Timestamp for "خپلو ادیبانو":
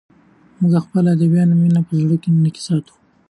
0.83-1.53